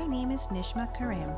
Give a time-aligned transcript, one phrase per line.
[0.00, 1.30] My name is Nishma Karim.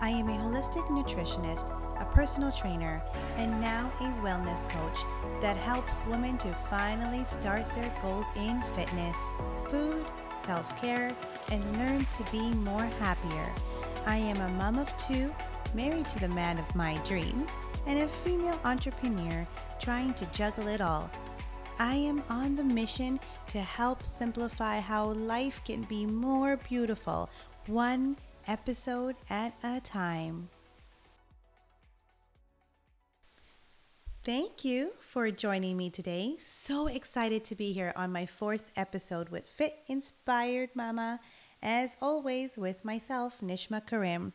[0.00, 3.00] I am a holistic nutritionist, a personal trainer,
[3.36, 4.98] and now a wellness coach
[5.40, 9.16] that helps women to finally start their goals in fitness,
[9.70, 10.04] food,
[10.44, 11.14] self care,
[11.52, 13.48] and learn to be more happier.
[14.06, 15.32] I am a mom of two,
[15.72, 17.50] married to the man of my dreams,
[17.86, 19.46] and a female entrepreneur
[19.80, 21.08] trying to juggle it all.
[21.78, 27.28] I am on the mission to help simplify how life can be more beautiful,
[27.68, 30.48] one episode at a time.
[34.24, 36.36] Thank you for joining me today.
[36.38, 41.20] So excited to be here on my fourth episode with Fit Inspired Mama,
[41.62, 44.32] as always, with myself, Nishma Karim.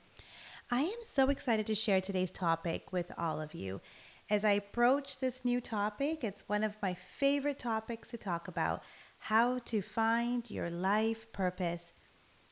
[0.70, 3.81] I am so excited to share today's topic with all of you.
[4.29, 8.84] As I approach this new topic, it's one of my favorite topics to talk about
[9.17, 11.91] how to find your life purpose.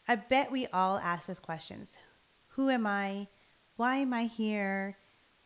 [0.09, 1.97] I bet we all ask these questions
[2.49, 3.27] Who am I?
[3.75, 4.97] Why am I here?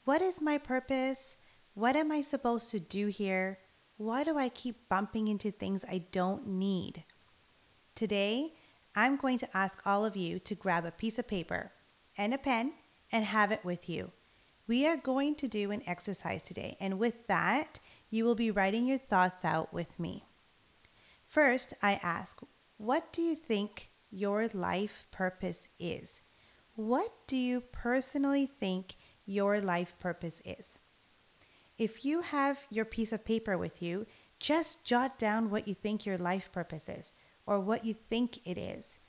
[0.06, 1.36] What is my purpose?
[1.74, 3.60] What am I supposed to do here?
[3.98, 7.04] Why do I keep bumping into things I don't need?
[7.96, 8.54] Today,
[8.96, 11.72] I'm going to ask all of you to grab a piece of paper
[12.18, 12.74] and a pen
[13.12, 14.12] and have it with you.
[14.68, 18.88] We are going to do an exercise today, and with that, you will be writing
[18.88, 20.24] your thoughts out with me.
[21.24, 22.40] First, I ask,
[22.78, 26.22] what do you think your life purpose is?
[26.76, 28.96] What do you personally think
[29.26, 30.78] your life purpose is?
[31.78, 34.06] If you have your piece of paper with you,
[34.40, 37.14] just jot down what you think your life purpose is
[37.46, 39.00] or what you think it is.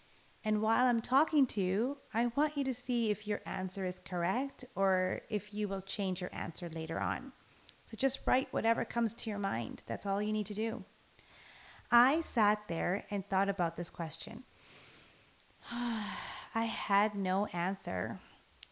[0.45, 4.01] And while I'm talking to you, I want you to see if your answer is
[4.05, 7.33] correct or if you will change your answer later on.
[7.85, 9.83] So just write whatever comes to your mind.
[9.87, 10.85] That's all you need to do.
[11.91, 14.45] I sat there and thought about this question.
[16.55, 18.21] I had no answer.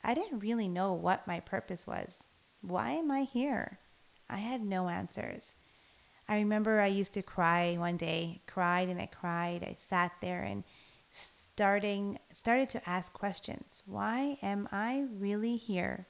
[0.02, 2.26] I didn't really know what my purpose was.
[2.60, 3.78] Why am I here?
[4.28, 5.54] I had no answers.
[6.28, 9.65] I remember I used to cry one day, cried and I cried.
[9.65, 10.65] I sat there and
[11.10, 13.82] starting started to ask questions.
[13.84, 16.06] Why am I really here?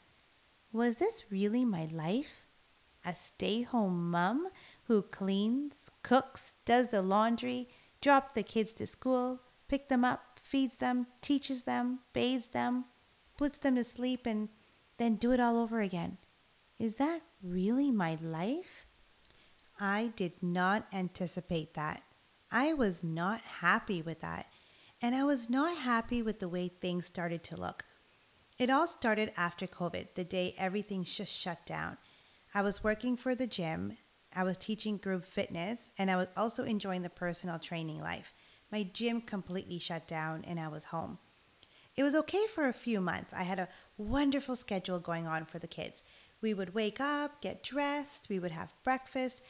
[0.72, 2.46] Was this really my life?
[3.04, 4.48] A stay-home mom
[4.84, 7.70] who cleans, cooks, does the laundry,
[8.02, 12.84] drops the kids to school, pick them up, feeds them, teaches them, bathes them,
[13.38, 14.48] puts them to sleep and
[14.98, 16.18] then do it all over again.
[16.76, 18.86] Is that really my life?
[19.78, 22.02] I did not anticipate that.
[22.50, 24.46] I was not happy with that
[25.00, 27.84] and I was not happy with the way things started to look.
[28.58, 31.96] It all started after COVID, the day everything just shut down.
[32.52, 33.98] I was working for the gym,
[34.34, 38.34] I was teaching group fitness, and I was also enjoying the personal training life.
[38.70, 41.18] My gym completely shut down, and I was home.
[41.96, 43.34] It was okay for a few months.
[43.34, 46.02] I had a wonderful schedule going on for the kids.
[46.40, 49.42] We would wake up, get dressed, we would have breakfast.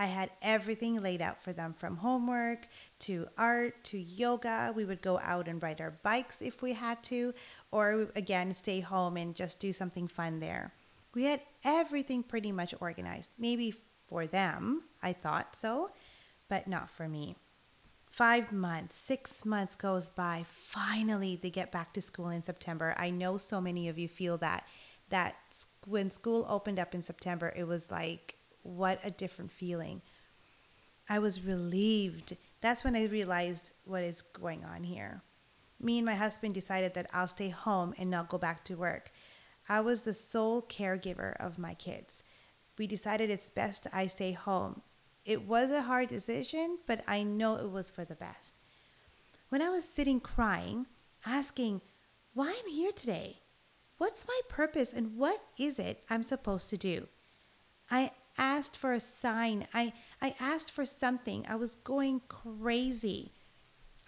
[0.00, 2.68] I had everything laid out for them from homework
[3.00, 4.72] to art to yoga.
[4.74, 7.34] We would go out and ride our bikes if we had to,
[7.72, 10.72] or again, stay home and just do something fun there.
[11.14, 13.30] We had everything pretty much organized.
[13.38, 13.74] Maybe
[14.06, 15.90] for them, I thought so,
[16.48, 17.34] but not for me.
[18.18, 20.44] Five months, six months goes by.
[20.44, 22.92] Finally, they get back to school in September.
[22.96, 24.66] I know so many of you feel that
[25.08, 25.36] that
[25.86, 28.34] when school opened up in September, it was like
[28.64, 30.02] what a different feeling.
[31.08, 32.36] I was relieved.
[32.60, 35.22] That's when I realized what is going on here.
[35.80, 39.12] Me and my husband decided that I'll stay home and not go back to work.
[39.68, 42.24] I was the sole caregiver of my kids.
[42.78, 44.82] We decided it's best I stay home.
[45.28, 48.58] It was a hard decision, but I know it was for the best.
[49.50, 50.86] When I was sitting crying,
[51.26, 51.82] asking
[52.32, 53.42] why I'm here today,
[53.98, 57.08] what's my purpose, and what is it I'm supposed to do,
[57.90, 59.66] I asked for a sign.
[59.74, 61.44] I, I asked for something.
[61.46, 63.32] I was going crazy.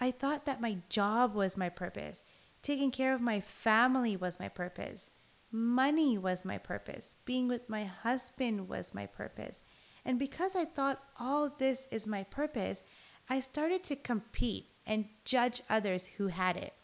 [0.01, 2.25] I thought that my job was my purpose.
[2.63, 5.11] Taking care of my family was my purpose.
[5.53, 7.17] Money was my purpose.
[7.27, 9.63] Being with my husband was my purpose.
[10.05, 12.83] And because I thought all this is my purpose,
[13.29, 16.75] I started to compete and judge others who had it.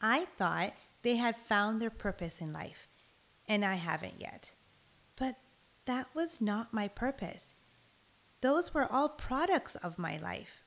[0.00, 0.72] I thought
[1.02, 2.86] they had found their purpose in life,
[3.48, 4.54] and I haven't yet.
[5.16, 5.36] But
[5.86, 7.54] that was not my purpose.
[8.40, 10.62] Those were all products of my life.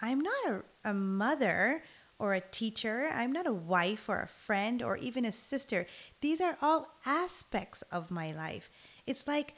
[0.00, 1.82] I'm not a, a mother
[2.18, 3.10] or a teacher.
[3.12, 5.86] I'm not a wife or a friend or even a sister.
[6.20, 8.70] These are all aspects of my life.
[9.06, 9.54] It's like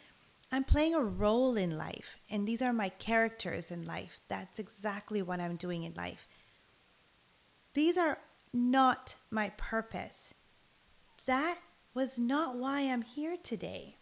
[0.55, 4.21] I'm playing a role in life, and these are my characters in life.
[4.29, 6.29] That's exactly what I'm doing in life.
[7.73, 8.19] These are
[8.53, 10.35] not my purpose.
[11.25, 11.57] That
[11.95, 13.97] was not why I'm here today.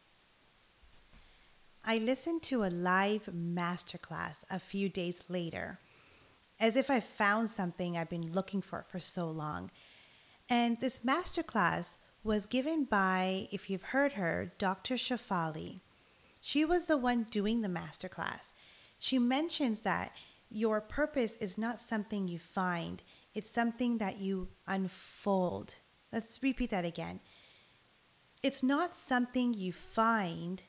[1.84, 5.78] I listened to a live masterclass a few days later,
[6.58, 9.70] as if I found something I've been looking for for so long.
[10.48, 11.94] And this masterclass
[12.24, 14.96] was given by, if you've heard her, Dr.
[14.96, 15.78] Shefali.
[16.40, 18.52] She was the one doing the masterclass.
[18.98, 20.12] She mentions that
[20.50, 23.02] your purpose is not something you find,
[23.34, 25.76] it's something that you unfold.
[26.12, 27.20] Let's repeat that again.
[28.42, 30.62] It's not something you find,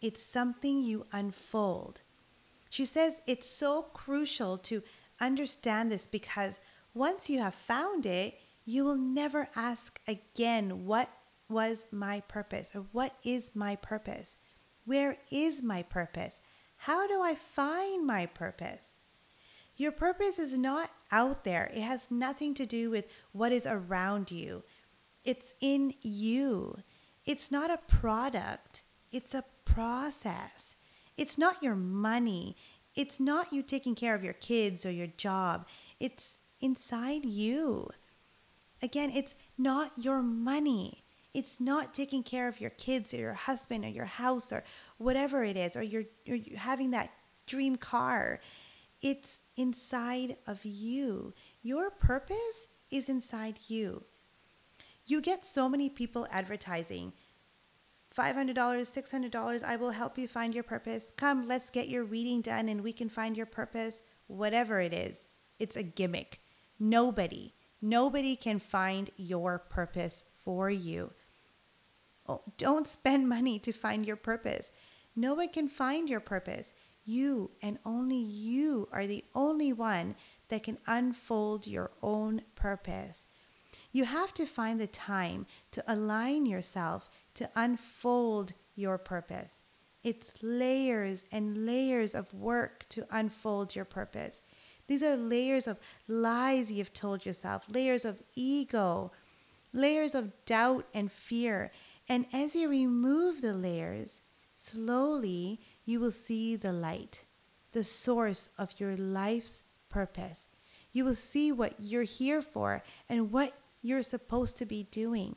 [0.00, 2.02] it's something you unfold.
[2.70, 4.82] She says it's so crucial to
[5.20, 6.60] understand this because
[6.94, 11.10] once you have found it, you will never ask again, What
[11.48, 12.70] was my purpose?
[12.74, 14.36] or What is my purpose?
[14.88, 16.40] Where is my purpose?
[16.78, 18.94] How do I find my purpose?
[19.76, 21.70] Your purpose is not out there.
[21.74, 24.64] It has nothing to do with what is around you.
[25.26, 26.78] It's in you.
[27.26, 28.82] It's not a product,
[29.12, 30.74] it's a process.
[31.18, 32.56] It's not your money.
[32.94, 35.66] It's not you taking care of your kids or your job.
[36.00, 37.90] It's inside you.
[38.80, 41.04] Again, it's not your money.
[41.38, 44.64] It's not taking care of your kids or your husband or your house or
[44.96, 47.12] whatever it is, or you're, you're having that
[47.46, 48.40] dream car.
[49.00, 51.34] It's inside of you.
[51.62, 54.02] Your purpose is inside you.
[55.06, 57.12] You get so many people advertising
[58.18, 61.12] $500, $600, I will help you find your purpose.
[61.16, 64.00] Come, let's get your reading done and we can find your purpose.
[64.26, 65.28] Whatever it is,
[65.60, 66.40] it's a gimmick.
[66.80, 71.12] Nobody, nobody can find your purpose for you.
[72.56, 74.72] Don't spend money to find your purpose.
[75.16, 76.74] No one can find your purpose.
[77.04, 80.14] You and only you are the only one
[80.48, 83.26] that can unfold your own purpose.
[83.92, 89.62] You have to find the time to align yourself to unfold your purpose.
[90.02, 94.42] It's layers and layers of work to unfold your purpose.
[94.86, 99.12] These are layers of lies you've told yourself, layers of ego,
[99.72, 101.70] layers of doubt and fear.
[102.08, 104.22] And as you remove the layers,
[104.56, 107.24] slowly you will see the light,
[107.72, 110.48] the source of your life's purpose.
[110.92, 113.52] You will see what you're here for and what
[113.82, 115.36] you're supposed to be doing.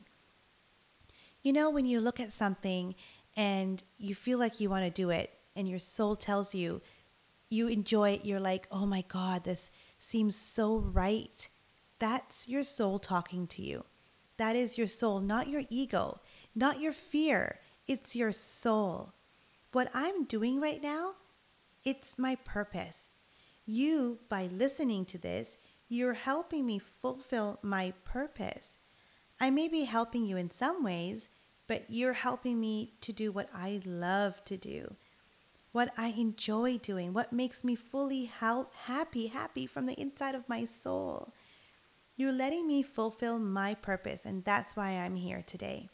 [1.42, 2.94] You know, when you look at something
[3.36, 6.80] and you feel like you want to do it, and your soul tells you,
[7.48, 11.48] you enjoy it, you're like, oh my God, this seems so right.
[11.98, 13.84] That's your soul talking to you.
[14.38, 16.20] That is your soul, not your ego,
[16.54, 17.58] not your fear.
[17.86, 19.12] It's your soul.
[19.72, 21.14] What I'm doing right now,
[21.84, 23.08] it's my purpose.
[23.64, 25.56] You, by listening to this,
[25.88, 28.76] you're helping me fulfill my purpose.
[29.40, 31.28] I may be helping you in some ways,
[31.66, 34.96] but you're helping me to do what I love to do,
[35.72, 40.64] what I enjoy doing, what makes me fully happy, happy from the inside of my
[40.64, 41.32] soul.
[42.16, 45.88] You're letting me fulfill my purpose, and that's why I'm here today.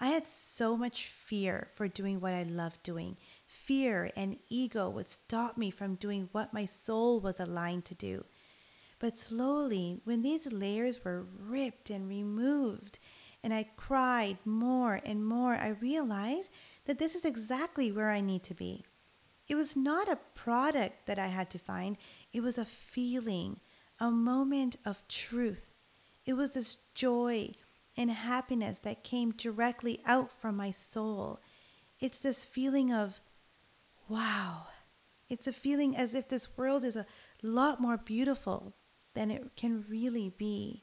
[0.00, 3.16] I had so much fear for doing what I loved doing.
[3.46, 8.24] Fear and ego would stop me from doing what my soul was aligned to do.
[8.98, 12.98] But slowly, when these layers were ripped and removed,
[13.42, 16.50] and I cried more and more, I realized
[16.84, 18.84] that this is exactly where I need to be.
[19.48, 21.96] It was not a product that I had to find,
[22.32, 23.60] it was a feeling,
[24.00, 25.70] a moment of truth.
[26.24, 27.52] It was this joy
[27.96, 31.40] and happiness that came directly out from my soul.
[31.98, 33.20] It's this feeling of,
[34.08, 34.66] wow.
[35.28, 37.06] It's a feeling as if this world is a
[37.42, 38.74] lot more beautiful
[39.14, 40.82] than it can really be.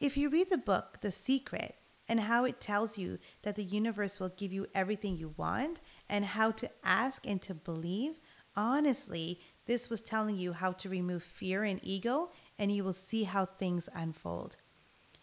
[0.00, 1.76] If you read the book, The Secret,
[2.08, 6.24] and how it tells you that the universe will give you everything you want and
[6.24, 8.18] how to ask and to believe,
[8.56, 13.24] honestly, this was telling you how to remove fear and ego, and you will see
[13.24, 14.56] how things unfold.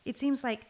[0.05, 0.67] It seems like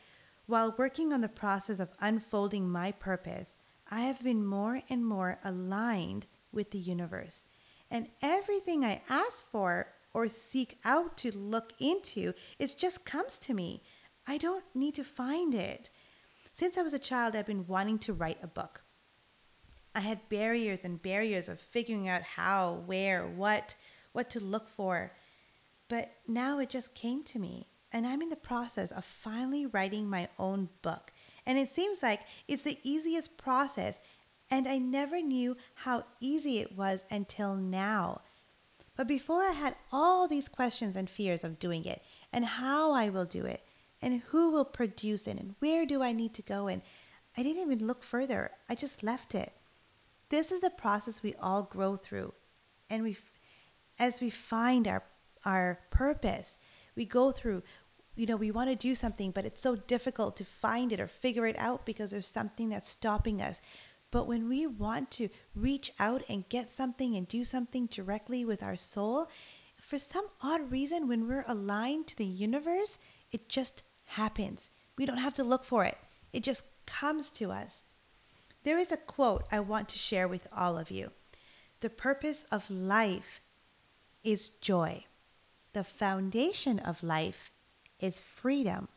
[0.48, 3.58] while working on the process of unfolding my purpose,
[3.92, 7.46] I have been more and more aligned with the universe.
[7.92, 13.54] And everything I ask for or seek out to look into, it just comes to
[13.54, 13.84] me.
[14.26, 15.92] I don't need to find it.
[16.52, 18.84] Since I was a child, I've been wanting to write a book.
[19.94, 23.76] I had barriers and barriers of figuring out how, where, what,
[24.12, 25.14] what to look for.
[25.88, 30.10] But now it just came to me, and I'm in the process of finally writing
[30.10, 31.12] my own book.
[31.46, 34.00] And it seems like it's the easiest process,
[34.50, 38.22] and I never knew how easy it was until now.
[38.98, 42.02] But before I had all these questions and fears of doing it
[42.34, 43.64] and how I will do it
[44.02, 46.82] and who will produce it and where do I need to go and
[47.38, 48.52] I didn't even look further.
[48.68, 49.54] I just left it.
[50.30, 52.34] This is the process we all grow through.
[52.90, 53.18] And we
[54.00, 55.04] as we find our
[55.46, 56.58] our purpose,
[56.98, 57.64] we go through
[58.18, 61.08] you know, we want to do something, but it's so difficult to find it or
[61.08, 63.62] figure it out because there's something that's stopping us.
[64.10, 68.64] But when we want to reach out and get something and do something directly with
[68.64, 69.30] our soul,
[69.80, 72.98] for some odd reason, when we're aligned to the universe,
[73.32, 74.72] it just happens.
[74.98, 75.98] We don't have to look for it,
[76.34, 77.84] it just comes to us.
[78.64, 81.12] There is a quote I want to share with all of you
[81.82, 83.42] The purpose of life
[84.24, 85.06] is joy,
[85.78, 87.52] the foundation of life
[88.00, 88.88] is freedom.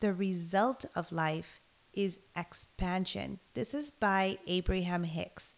[0.00, 1.60] The result of life
[1.92, 3.38] is expansion.
[3.54, 5.54] This is by Abraham Hicks.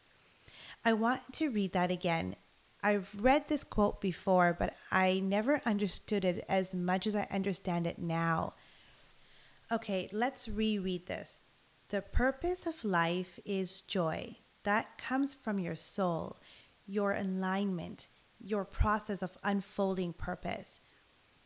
[0.84, 2.36] I want to read that again.
[2.82, 7.86] I've read this quote before, but I never understood it as much as I understand
[7.86, 8.52] it now.
[9.70, 11.40] Okay, let's reread this.
[11.88, 14.36] The purpose of life is joy.
[14.64, 16.36] That comes from your soul,
[16.86, 18.08] your alignment,
[18.44, 20.80] your process of unfolding purpose.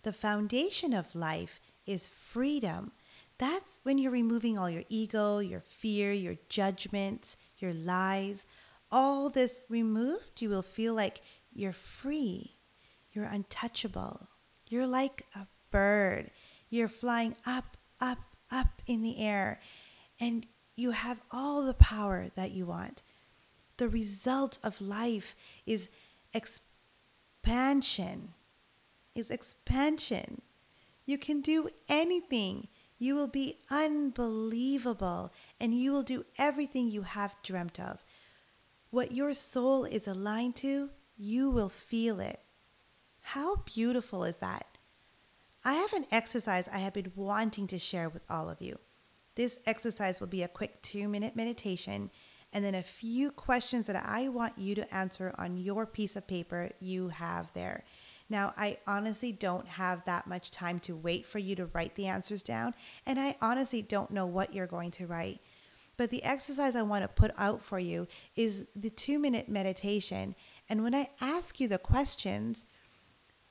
[0.03, 2.93] The foundation of life is freedom.
[3.39, 8.47] That's when you're removing all your ego, your fear, your judgments, your lies.
[8.91, 11.21] All this removed, you will feel like
[11.53, 12.57] you're free.
[13.13, 14.29] You're untouchable.
[14.69, 16.31] You're like a bird.
[16.71, 18.19] You're flying up, up,
[18.51, 19.61] up in the air.
[20.21, 23.03] And you have all the power that you want.
[23.79, 25.35] The result of life
[25.67, 25.89] is
[27.47, 28.35] expansion
[29.15, 30.43] is expansion.
[31.05, 32.67] You can do anything.
[32.99, 38.03] You will be unbelievable and you will do everything you have dreamt of.
[38.91, 42.41] What your soul is aligned to, you will feel it.
[43.21, 44.79] How beautiful is that?
[45.65, 48.81] I have an exercise I have been wanting to share with all of you.
[49.37, 52.11] This exercise will be a quick two minute meditation
[52.57, 56.27] and then a few questions that I want you to answer on your piece of
[56.27, 57.85] paper you have there.
[58.31, 62.07] Now, I honestly don't have that much time to wait for you to write the
[62.07, 62.73] answers down,
[63.05, 65.41] and I honestly don't know what you're going to write.
[65.99, 70.35] But the exercise I want to put out for you is the two minute meditation.
[70.67, 72.65] And when I ask you the questions,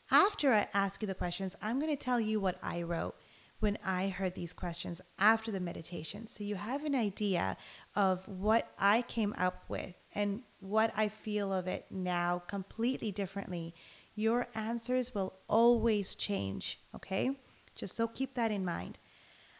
[0.09, 3.15] after I ask you the questions, I'm going to tell you what I wrote
[3.59, 6.27] when I heard these questions after the meditation.
[6.27, 7.57] So you have an idea
[7.95, 13.73] of what I came up with and what I feel of it now completely differently
[14.15, 17.31] your answers will always change, okay?
[17.75, 18.97] Just so keep that in mind.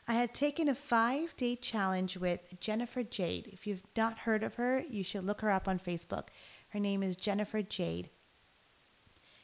[0.08, 3.50] I had taken a five day challenge with Jennifer Jade.
[3.52, 6.28] If you've not heard of her, you should look her up on Facebook.
[6.70, 8.10] Her name is Jennifer Jade.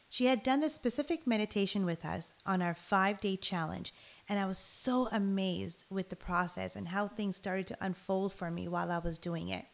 [0.08, 3.93] She had done this specific meditation with us on our five day challenge,
[4.32, 8.50] and I was so amazed with the process and how things started to unfold for
[8.50, 9.66] me while I was doing it.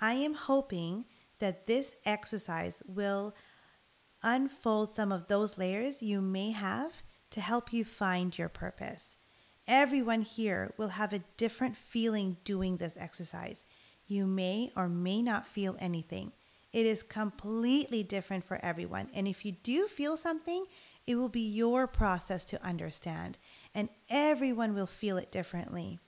[0.00, 1.06] I am hoping
[1.40, 3.34] that this exercise will
[4.22, 9.16] unfold some of those layers you may have to help you find your purpose.
[9.66, 13.64] Everyone here will have a different feeling doing this exercise.
[14.06, 16.30] You may or may not feel anything.
[16.72, 19.08] It is completely different for everyone.
[19.14, 20.64] And if you do feel something,
[21.08, 23.38] it will be your process to understand,
[23.74, 25.98] and everyone will feel it differently.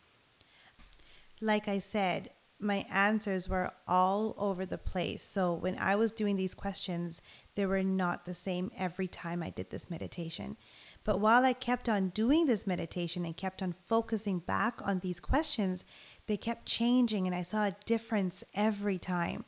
[1.40, 2.28] Like I said,
[2.58, 5.24] my answers were all over the place.
[5.24, 7.22] So when I was doing these questions,
[7.54, 10.58] they were not the same every time I did this meditation.
[11.02, 15.18] But while I kept on doing this meditation and kept on focusing back on these
[15.18, 15.86] questions,
[16.26, 19.46] they kept changing and I saw a difference every time.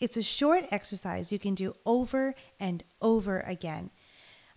[0.00, 3.90] It's a short exercise you can do over and over again.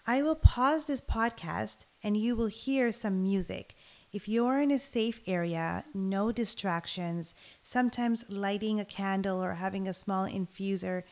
[0.08, 3.76] I will pause this podcast and you will hear some music.
[4.14, 7.34] If you're in a safe area, no distractions,
[7.64, 11.04] sometimes lighting a candle or having a small infuser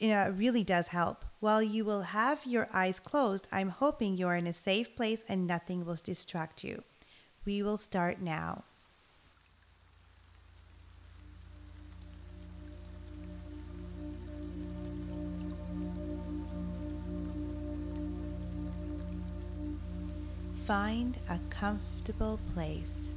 [0.00, 1.24] uh, really does help.
[1.40, 5.46] While you will have your eyes closed, I'm hoping you're in a safe place and
[5.46, 6.84] nothing will distract you.
[7.44, 8.64] We will start now.
[20.66, 23.10] Find a comfortable place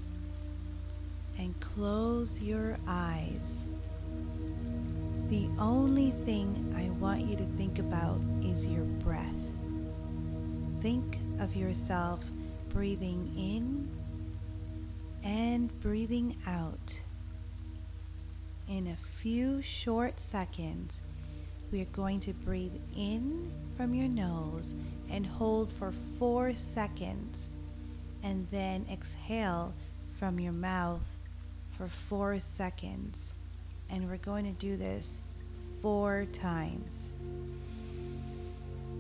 [1.40, 3.66] and close your eyes.
[5.30, 9.26] The only thing I want you to think about is your breath.
[10.82, 12.24] Think of yourself
[12.70, 13.90] breathing in
[15.24, 17.02] and breathing out.
[18.68, 21.02] In a few short seconds,
[21.72, 24.74] we are going to breathe in from your nose
[25.10, 27.50] and hold for four seconds,
[28.24, 29.74] and then exhale
[30.18, 31.06] from your mouth
[31.78, 33.34] for four seconds.
[33.90, 35.22] And we're going to do this
[35.82, 37.10] four times.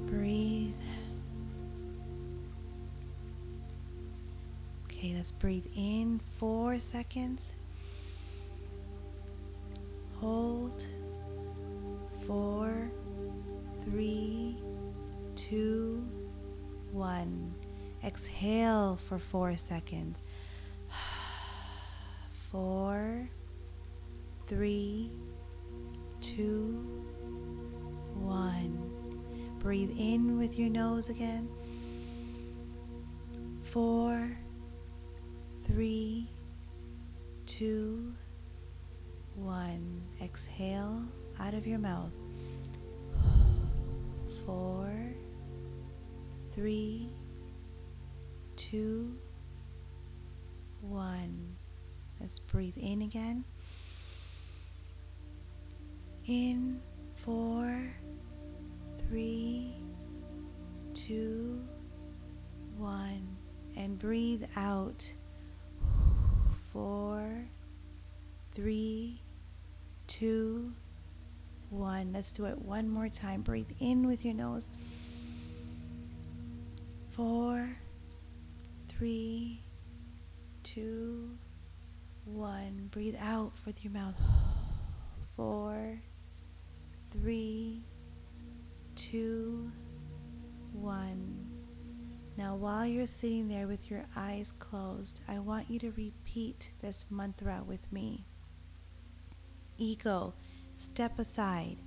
[0.08, 0.74] Breathe.
[4.86, 7.52] Okay, let's breathe in four seconds.
[10.20, 10.59] Hold.
[17.00, 17.56] One.
[18.04, 20.22] Exhale for four seconds.
[22.52, 23.30] Four,
[24.48, 25.10] three,
[26.20, 27.06] two,
[28.16, 28.92] one.
[29.60, 31.48] Breathe in with your nose again.
[33.64, 34.38] Four,
[35.66, 36.28] three,
[37.46, 38.14] two,
[39.36, 40.02] one.
[40.22, 41.04] Exhale
[41.40, 42.14] out of your mouth.
[44.46, 45.09] Four,
[46.60, 47.08] three,
[48.58, 49.18] two,
[50.82, 51.56] one.
[52.20, 53.46] Let's breathe in again.
[56.28, 56.82] In
[57.24, 57.96] four,
[59.08, 59.74] three,
[60.94, 61.62] two,
[62.76, 63.38] one.
[63.78, 65.14] And breathe out.
[66.74, 67.46] Four,
[68.54, 69.22] three,
[70.08, 70.74] two,
[71.70, 72.12] one.
[72.12, 73.44] Let's do it one more time.
[73.44, 74.68] Breathe in with your nose.
[77.20, 77.70] Four,
[78.88, 79.62] three,
[80.64, 81.38] two,
[82.24, 82.88] one.
[82.92, 84.16] Breathe out with your mouth.
[85.36, 86.02] Four,
[87.12, 87.84] three,
[88.96, 89.70] two,
[90.72, 91.46] one.
[92.38, 97.06] Now, while you're sitting there with your eyes closed, I want you to repeat this
[97.10, 98.28] mantra with me.
[99.78, 100.36] Ego,
[100.78, 101.80] step aside.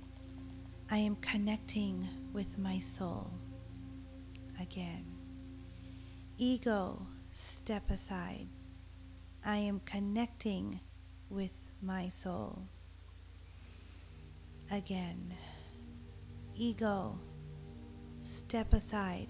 [0.91, 3.31] I am connecting with my soul.
[4.61, 5.12] Again.
[6.37, 8.47] Ego, step aside.
[9.45, 10.79] I am connecting
[11.29, 12.67] with my soul.
[14.71, 15.35] Again.
[16.55, 17.19] Ego,
[18.23, 19.27] step aside.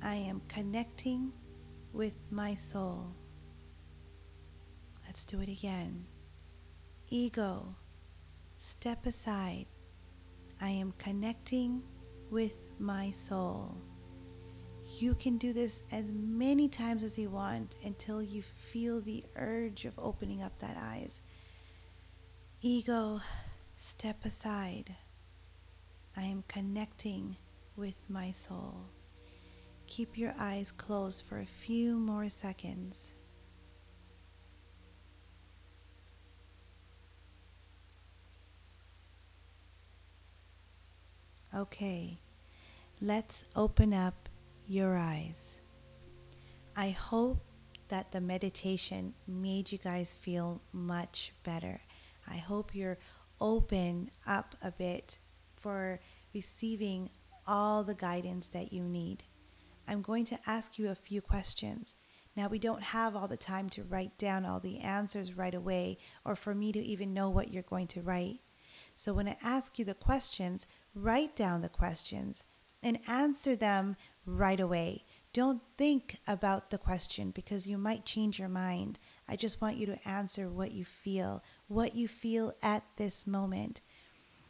[0.00, 1.32] I am connecting
[1.92, 3.16] with my soul.
[5.04, 6.06] Let's do it again.
[7.08, 7.74] Ego,
[8.58, 9.66] step aside.
[10.60, 11.82] I am connecting
[12.30, 13.76] with my soul.
[14.98, 19.84] You can do this as many times as you want until you feel the urge
[19.84, 21.20] of opening up that eyes.
[22.60, 23.20] Ego,
[23.78, 24.96] step aside.
[26.16, 27.36] I am connecting
[27.76, 28.88] with my soul.
[29.86, 33.12] Keep your eyes closed for a few more seconds.
[41.54, 42.18] Okay,
[43.00, 44.29] let's open up
[44.70, 45.58] your eyes.
[46.76, 47.44] I hope
[47.88, 51.80] that the meditation made you guys feel much better.
[52.28, 52.98] I hope you're
[53.40, 55.18] open up a bit
[55.56, 55.98] for
[56.32, 57.10] receiving
[57.48, 59.24] all the guidance that you need.
[59.88, 61.96] I'm going to ask you a few questions.
[62.36, 65.98] Now, we don't have all the time to write down all the answers right away
[66.24, 68.38] or for me to even know what you're going to write.
[68.94, 72.44] So, when I ask you the questions, write down the questions
[72.82, 73.96] and answer them
[74.36, 75.04] right away.
[75.32, 78.98] Don't think about the question because you might change your mind.
[79.28, 83.80] I just want you to answer what you feel, what you feel at this moment.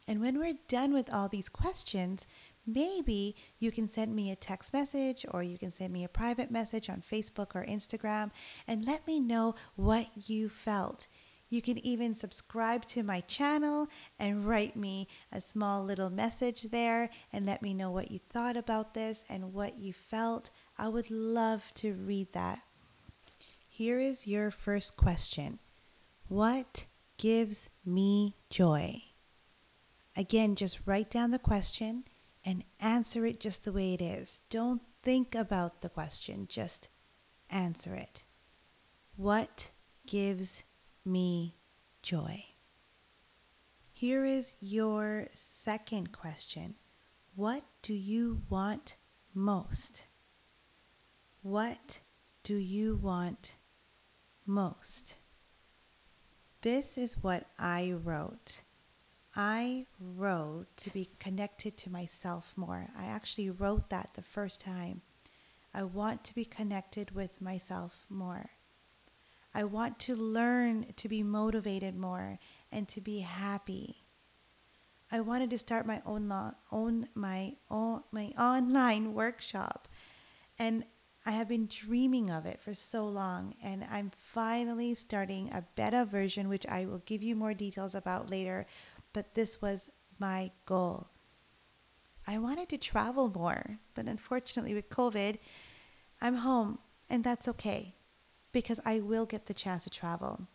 [0.08, 2.26] And when we're done with all these questions,
[2.66, 6.50] maybe you can send me a text message or you can send me a private
[6.50, 8.30] message on Facebook or Instagram
[8.66, 11.06] and let me know what you felt.
[11.50, 13.88] You can even subscribe to my channel
[14.20, 18.56] and write me a small little message there and let me know what you thought
[18.56, 20.50] about this and what you felt.
[20.78, 22.60] I would love to read that.
[23.68, 25.58] Here is your first question
[26.28, 26.86] What
[27.16, 29.02] gives me joy?
[30.16, 32.04] Again, just write down the question
[32.44, 34.40] and answer it just the way it is.
[34.50, 36.88] Don't think about the question, just
[37.48, 38.24] answer it.
[39.16, 39.72] What
[40.06, 40.62] gives
[41.04, 41.56] me
[42.02, 42.44] joy?
[43.92, 46.76] Here is your second question
[47.34, 48.96] What do you want
[49.34, 50.06] most?
[51.42, 52.00] What
[52.42, 53.56] do you want
[54.46, 55.16] most?
[56.62, 58.62] This is what I wrote.
[59.34, 62.88] I wrote to be connected to myself more.
[62.98, 65.02] I actually wrote that the first time.
[65.72, 68.50] I want to be connected with myself more.
[69.52, 72.38] I want to learn to be motivated more
[72.70, 74.04] and to be happy.
[75.10, 79.88] I wanted to start my own law, own my own my online workshop.
[80.58, 80.84] And
[81.26, 86.06] I have been dreaming of it for so long, and I'm finally starting a beta
[86.10, 88.66] version, which I will give you more details about later.
[89.12, 91.08] But this was my goal.
[92.26, 95.38] I wanted to travel more, but unfortunately, with COVID,
[96.22, 96.78] I'm home,
[97.10, 97.96] and that's okay
[98.52, 100.46] because I will get the chance to travel.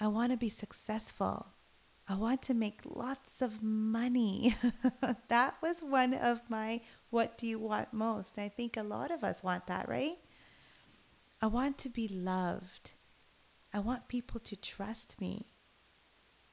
[0.00, 1.48] I want to be successful.
[2.08, 4.56] I want to make lots of money.
[5.28, 8.38] that was one of my what do you want most?
[8.38, 10.16] I think a lot of us want that, right?
[11.42, 12.92] I want to be loved.
[13.72, 15.46] I want people to trust me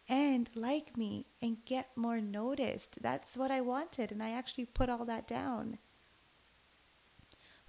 [0.07, 3.01] and like me and get more noticed.
[3.01, 5.79] That's what I wanted, and I actually put all that down.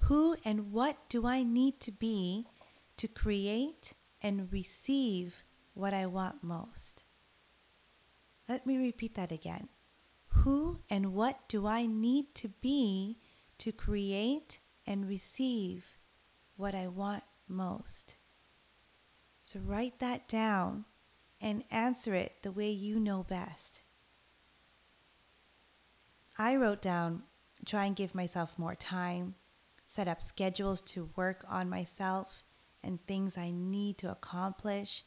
[0.00, 2.46] Who and what do I need to be
[2.96, 7.04] to create and receive what I want most?
[8.48, 9.68] Let me repeat that again.
[10.28, 13.18] Who and what do I need to be
[13.58, 15.98] to create and receive
[16.56, 18.16] what I want most?
[19.42, 20.84] So write that down
[21.40, 23.82] and answer it the way you know best.
[26.38, 27.22] I wrote down
[27.64, 29.34] try and give myself more time,
[29.86, 32.44] set up schedules to work on myself
[32.86, 35.04] and things I need to accomplish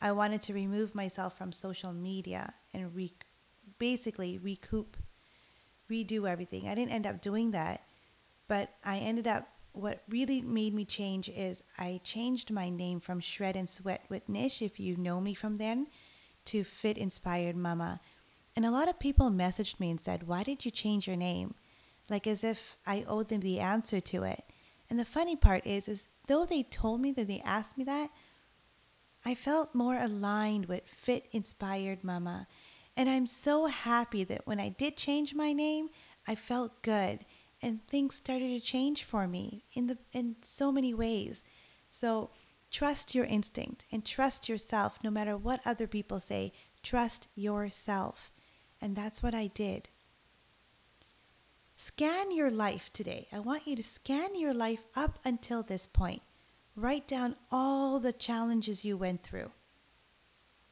[0.00, 3.14] I wanted to remove myself from social media and re-
[3.78, 4.96] basically recoup,
[5.90, 6.68] redo everything.
[6.68, 7.82] I didn't end up doing that,
[8.48, 9.48] but I ended up.
[9.72, 14.26] What really made me change is I changed my name from Shred and Sweat with
[14.26, 15.88] Nish, if you know me from then,
[16.46, 18.00] to Fit Inspired Mama.
[18.54, 21.56] And a lot of people messaged me and said, Why did you change your name?
[22.08, 24.44] Like as if I owed them the answer to it.
[24.88, 28.10] And the funny part is, is though they told me that they asked me that,
[29.24, 32.46] I felt more aligned with Fit Inspired Mama.
[32.96, 35.88] And I'm so happy that when I did change my name,
[36.26, 37.24] I felt good
[37.62, 41.42] and things started to change for me in the in so many ways.
[41.90, 42.30] So
[42.70, 46.52] trust your instinct and trust yourself no matter what other people say.
[46.82, 48.30] Trust yourself.
[48.80, 49.88] And that's what I did.
[51.76, 53.28] Scan your life today.
[53.30, 56.22] I want you to scan your life up until this point.
[56.74, 59.50] Write down all the challenges you went through.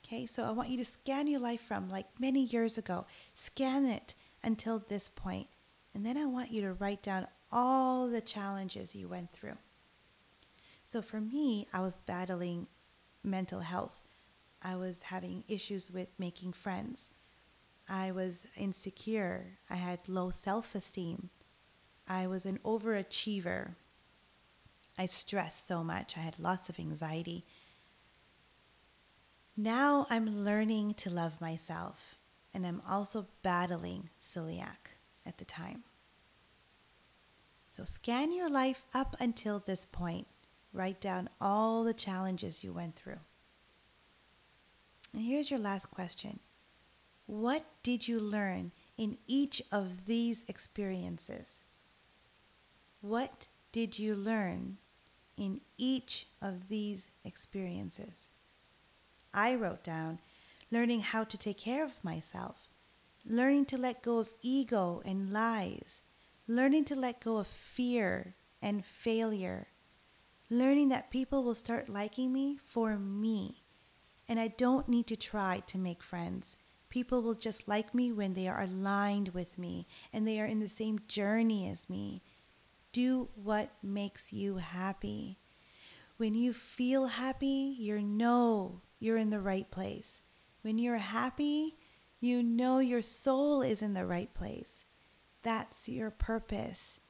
[0.04, 3.06] Okay, so I want you to scan your life from like many years ago.
[3.34, 5.48] Scan it until this point.
[5.94, 9.58] And then I want you to write down all the challenges you went through.
[10.84, 12.66] So for me, I was battling
[13.22, 14.02] mental health.
[14.62, 17.10] I was having issues with making friends.
[17.88, 19.58] I was insecure.
[19.68, 21.30] I had low self esteem.
[22.08, 23.74] I was an overachiever.
[24.98, 26.16] I stressed so much.
[26.16, 27.44] I had lots of anxiety.
[29.56, 32.16] Now I'm learning to love myself,
[32.52, 35.84] and I'm also battling celiac at the time.
[37.68, 40.26] So scan your life up until this point.
[40.72, 43.20] Write down all the challenges you went through.
[45.12, 46.40] And here's your last question
[47.26, 51.62] What did you learn in each of these experiences?
[53.00, 54.78] What did you learn
[55.36, 58.28] in each of these experiences.
[59.32, 60.20] I wrote down
[60.70, 62.68] learning how to take care of myself,
[63.24, 66.02] learning to let go of ego and lies,
[66.48, 69.68] learning to let go of fear and failure,
[70.50, 73.64] learning that people will start liking me for me,
[74.28, 76.56] and I don't need to try to make friends.
[76.94, 80.60] People will just like me when they are aligned with me and they are in
[80.60, 82.22] the same journey as me
[82.92, 85.40] do what makes you happy.
[86.18, 90.20] When you feel happy, you know you're in the right place.
[90.62, 91.74] When you're happy,
[92.20, 94.84] you know your soul is in the right place.
[95.42, 97.00] That's your purpose.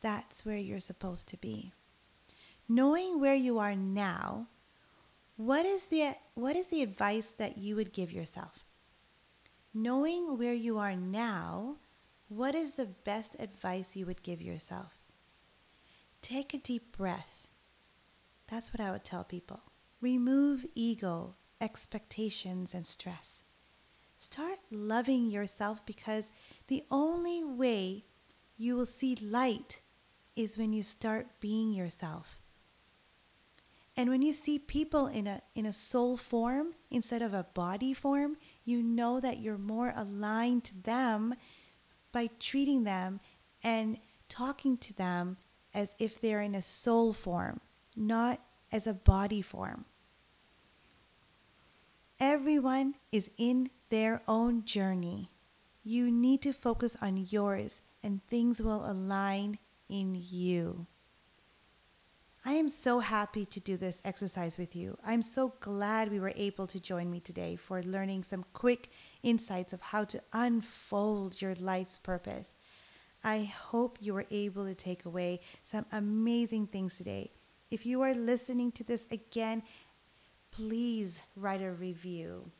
[0.00, 1.72] That's where you're supposed to be.
[2.68, 4.48] Knowing where you are now,
[5.36, 8.64] what is the what is the advice that you would give yourself?
[9.80, 11.76] Knowing where you are now,
[12.26, 14.98] what is the best advice you would give yourself?
[16.20, 17.46] Take a deep breath.
[18.48, 19.60] That's what I would tell people.
[20.00, 23.42] Remove ego, expectations, and stress.
[24.18, 26.32] Start loving yourself because
[26.66, 28.04] the only way
[28.56, 29.80] you will see light
[30.34, 32.40] is when you start being yourself.
[33.96, 37.94] And when you see people in a, in a soul form instead of a body
[37.94, 41.34] form, you know that you're more aligned to them
[42.12, 43.20] by treating them
[43.62, 45.36] and talking to them
[45.72, 47.60] as if they're in a soul form,
[47.96, 49.84] not as a body form.
[52.20, 55.30] Everyone is in their own journey.
[55.82, 60.86] You need to focus on yours, and things will align in you.
[62.48, 64.96] I am so happy to do this exercise with you.
[65.04, 68.88] I'm so glad we were able to join me today for learning some quick
[69.22, 72.54] insights of how to unfold your life's purpose.
[73.22, 77.32] I hope you were able to take away some amazing things today.
[77.70, 79.62] If you are listening to this again,
[80.50, 82.50] please write a review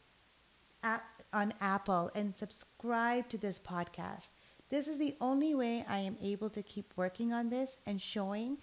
[1.33, 4.33] on Apple and subscribe to this podcast.
[4.68, 8.59] This is the only way I am able to keep working on this and showing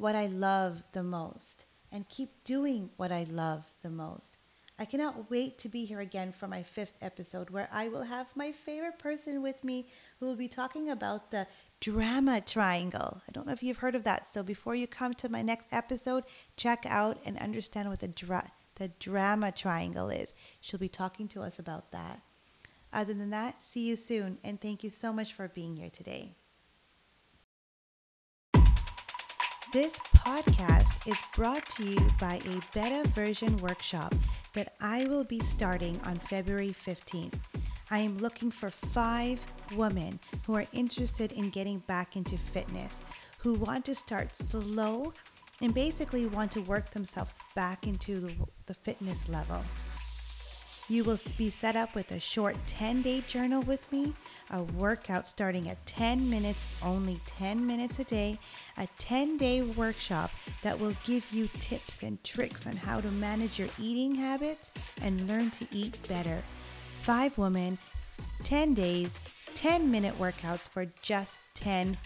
[0.00, 4.38] what I love the most and keep doing what I love the most.
[4.78, 8.34] I cannot wait to be here again for my fifth episode where I will have
[8.34, 11.46] my favorite person with me who will be talking about the
[11.80, 13.20] drama triangle.
[13.28, 14.26] I don't know if you've heard of that.
[14.26, 16.24] So before you come to my next episode,
[16.56, 20.32] check out and understand what the, dra- the drama triangle is.
[20.62, 22.22] She'll be talking to us about that.
[22.90, 26.36] Other than that, see you soon and thank you so much for being here today.
[29.72, 34.12] This podcast is brought to you by a beta version workshop
[34.54, 37.34] that I will be starting on February 15th.
[37.88, 39.40] I am looking for five
[39.76, 43.00] women who are interested in getting back into fitness,
[43.38, 45.12] who want to start slow
[45.62, 48.28] and basically want to work themselves back into
[48.66, 49.60] the, fitness level.
[50.90, 54.12] You will be set up with a short 10 day journal with me,
[54.50, 58.40] a workout starting at 10 minutes, only 10 minutes a day,
[58.76, 60.32] a 10 day workshop
[60.64, 65.28] that will give you tips and tricks on how to manage your eating habits and
[65.28, 66.42] learn to eat better.
[67.02, 67.78] Five women,
[68.42, 69.20] 10 days,
[69.54, 71.96] 10 minute workouts for just $10.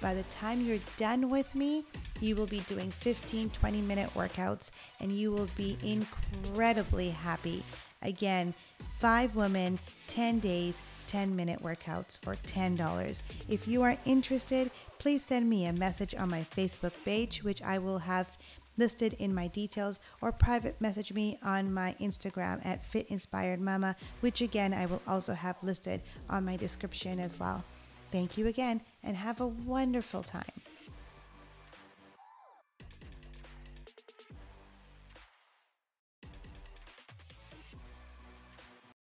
[0.00, 1.84] By the time you're done with me,
[2.20, 7.62] you will be doing 15, 20 minute workouts and you will be incredibly happy.
[8.02, 8.54] Again,
[8.98, 13.22] five women, 10 days, 10 minute workouts for $10.
[13.48, 17.78] If you are interested, please send me a message on my Facebook page, which I
[17.78, 18.28] will have
[18.80, 23.94] listed in my details, or private message me on my Instagram at Fit Inspired Mama,
[24.20, 27.62] which again I will also have listed on my description as well.
[28.10, 30.50] Thank you again and have a wonderful time.